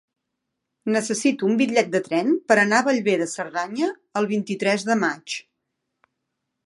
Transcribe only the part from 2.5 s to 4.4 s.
per anar a Bellver de Cerdanya el